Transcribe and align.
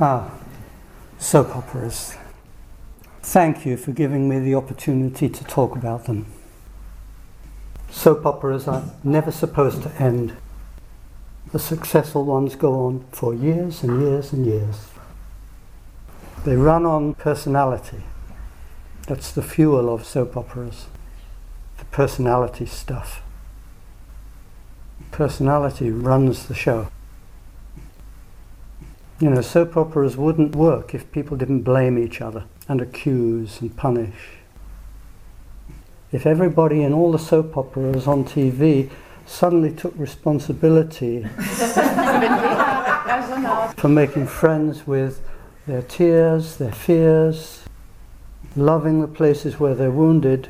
Ah, 0.00 0.30
soap 1.18 1.56
operas. 1.56 2.16
Thank 3.20 3.66
you 3.66 3.76
for 3.76 3.90
giving 3.90 4.28
me 4.28 4.38
the 4.38 4.54
opportunity 4.54 5.28
to 5.28 5.44
talk 5.44 5.74
about 5.74 6.04
them. 6.04 6.26
Soap 7.90 8.24
operas 8.24 8.68
are 8.68 8.84
never 9.02 9.32
supposed 9.32 9.82
to 9.82 9.92
end. 10.00 10.36
The 11.50 11.58
successful 11.58 12.24
ones 12.24 12.54
go 12.54 12.86
on 12.86 13.06
for 13.10 13.34
years 13.34 13.82
and 13.82 14.00
years 14.00 14.32
and 14.32 14.46
years. 14.46 14.86
They 16.44 16.54
run 16.54 16.86
on 16.86 17.14
personality. 17.14 18.04
That's 19.08 19.32
the 19.32 19.42
fuel 19.42 19.92
of 19.92 20.04
soap 20.04 20.36
operas, 20.36 20.86
the 21.78 21.86
personality 21.86 22.66
stuff. 22.66 23.20
Personality 25.10 25.90
runs 25.90 26.46
the 26.46 26.54
show. 26.54 26.88
You 29.20 29.30
know, 29.30 29.40
soap 29.40 29.76
operas 29.76 30.16
wouldn't 30.16 30.54
work 30.54 30.94
if 30.94 31.10
people 31.10 31.36
didn't 31.36 31.62
blame 31.62 31.98
each 31.98 32.20
other 32.20 32.44
and 32.68 32.80
accuse 32.80 33.60
and 33.60 33.76
punish. 33.76 34.14
If 36.12 36.24
everybody 36.24 36.82
in 36.82 36.92
all 36.92 37.10
the 37.10 37.18
soap 37.18 37.56
operas 37.56 38.06
on 38.06 38.24
TV 38.24 38.90
suddenly 39.26 39.72
took 39.72 39.92
responsibility 39.98 41.24
for 43.76 43.88
making 43.88 44.28
friends 44.28 44.86
with 44.86 45.20
their 45.66 45.82
tears, 45.82 46.56
their 46.56 46.72
fears, 46.72 47.64
loving 48.54 49.00
the 49.00 49.08
places 49.08 49.58
where 49.58 49.74
they're 49.74 49.90
wounded, 49.90 50.48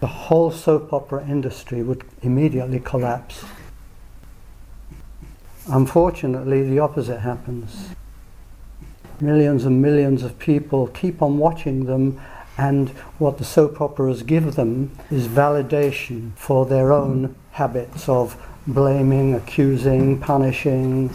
the 0.00 0.06
whole 0.06 0.50
soap 0.50 0.92
opera 0.92 1.26
industry 1.26 1.82
would 1.82 2.04
immediately 2.20 2.78
collapse. 2.78 3.42
Unfortunately, 5.68 6.62
the 6.62 6.78
opposite 6.78 7.20
happens. 7.20 7.90
Millions 9.20 9.64
and 9.64 9.82
millions 9.82 10.22
of 10.22 10.38
people 10.38 10.86
keep 10.88 11.20
on 11.20 11.38
watching 11.38 11.86
them, 11.86 12.20
and 12.56 12.90
what 13.18 13.38
the 13.38 13.44
soap 13.44 13.80
operas 13.80 14.22
give 14.22 14.54
them 14.54 14.90
is 15.10 15.26
validation 15.26 16.32
for 16.36 16.66
their 16.66 16.92
own 16.92 17.34
habits 17.52 18.08
of 18.08 18.36
blaming, 18.66 19.34
accusing, 19.34 20.20
punishing, 20.20 21.10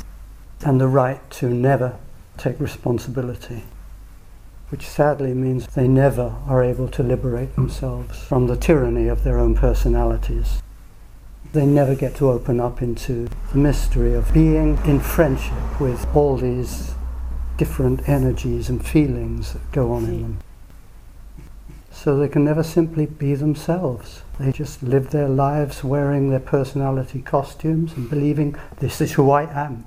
and 0.66 0.82
the 0.82 0.88
right 0.88 1.30
to 1.32 1.50
never 1.50 1.98
take 2.38 2.60
responsibility. 2.60 3.64
Which 4.70 4.88
sadly 4.88 5.34
means 5.34 5.68
they 5.68 5.88
never 5.88 6.36
are 6.48 6.64
able 6.64 6.88
to 6.90 7.04
liberate 7.04 7.56
themselves 7.56 8.20
from 8.24 8.48
the 8.48 8.56
tyranny 8.56 9.08
of 9.08 9.24
their 9.24 9.38
own 9.38 9.56
personalities. 9.56 10.62
They 11.54 11.66
never 11.66 11.96
get 11.96 12.16
to 12.16 12.30
open 12.30 12.62
up 12.62 12.82
into 12.82 13.28
the 13.52 13.58
mystery 13.58 14.14
of 14.14 14.34
being 14.34 14.80
in 14.86 15.02
friendship 15.02 15.82
with 15.82 16.08
all 16.16 16.38
these 16.38 16.94
different 17.58 18.08
energies 18.08 18.70
and 18.70 18.86
feelings 18.86 19.52
that 19.52 19.72
go 19.74 19.92
on 19.92 20.06
in 20.06 20.22
them. 20.22 20.40
So 21.92 22.18
they 22.18 22.30
can 22.30 22.46
never 22.46 22.64
simply 22.64 23.06
be 23.06 23.36
themselves. 23.36 24.22
They 24.40 24.54
just 24.54 24.82
live 24.82 25.12
their 25.12 25.28
lives 25.28 25.84
wearing 25.84 26.30
their 26.30 26.40
personality 26.40 27.22
costumes 27.22 27.92
and 27.98 28.10
believing 28.10 28.56
this 28.80 29.02
is 29.02 29.12
who 29.12 29.30
I 29.30 29.44
am. 29.44 29.86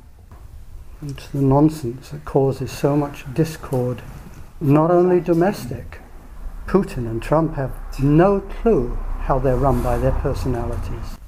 It's 1.02 1.28
the 1.28 1.40
nonsense 1.40 2.10
that 2.10 2.26
causes 2.26 2.70
so 2.70 2.94
much 2.94 3.24
discord, 3.32 4.02
not 4.60 4.90
only 4.90 5.18
domestic. 5.18 6.00
Putin 6.66 7.10
and 7.10 7.22
Trump 7.22 7.54
have 7.54 7.72
no 7.98 8.40
clue 8.40 8.96
how 9.20 9.38
they're 9.38 9.56
run 9.56 9.82
by 9.82 9.96
their 9.96 10.12
personalities. 10.12 11.18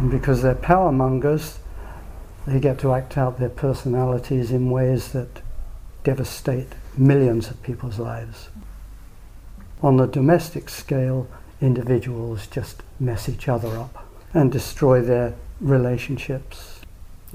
And 0.00 0.10
because 0.10 0.40
they're 0.40 0.54
power 0.54 0.90
mongers, 0.90 1.58
they 2.46 2.58
get 2.58 2.78
to 2.78 2.94
act 2.94 3.18
out 3.18 3.38
their 3.38 3.50
personalities 3.50 4.50
in 4.50 4.70
ways 4.70 5.12
that 5.12 5.42
devastate 6.04 6.72
millions 6.96 7.50
of 7.50 7.62
people's 7.62 7.98
lives. 7.98 8.48
On 9.82 9.98
the 9.98 10.06
domestic 10.06 10.70
scale, 10.70 11.28
individuals 11.60 12.46
just 12.46 12.82
mess 12.98 13.28
each 13.28 13.46
other 13.46 13.76
up 13.76 14.08
and 14.32 14.50
destroy 14.50 15.02
their 15.02 15.34
relationships 15.60 16.80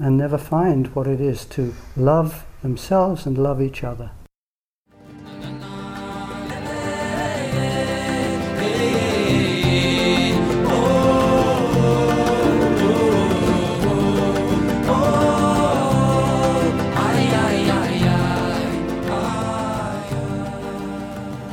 and 0.00 0.16
never 0.18 0.36
find 0.36 0.88
what 0.88 1.06
it 1.06 1.20
is 1.20 1.44
to 1.44 1.72
love 1.96 2.44
themselves 2.62 3.26
and 3.26 3.38
love 3.38 3.62
each 3.62 3.84
other. 3.84 4.10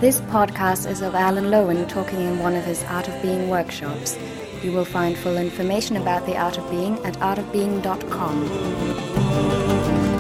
This 0.04 0.20
podcast 0.20 0.92
is 0.92 1.02
of 1.02 1.16
Alan 1.16 1.46
Lowen 1.46 1.88
talking 1.88 2.20
in 2.20 2.40
one 2.40 2.56
of 2.56 2.66
his 2.66 2.84
Art 2.84 3.08
of 3.08 3.22
Being 3.22 3.48
workshops. 3.48 4.20
You 4.62 4.74
will 4.74 4.84
find 4.84 5.18
full 5.18 5.38
information 5.38 5.96
about 5.96 6.26
the 6.26 6.36
Art 6.36 6.58
of 6.58 6.70
Being 6.70 7.00
at 7.06 7.14
artofbeing.com. 7.20 10.13